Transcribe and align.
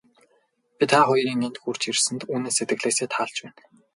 Би 0.77 0.83
та 0.91 0.99
хоёрын 1.07 1.41
энд 1.47 1.57
хүрч 1.61 1.81
ирсэнд 1.91 2.21
үнэн 2.35 2.55
сэтгэлээсээ 2.57 3.07
таалж 3.13 3.35
байна. 3.43 3.59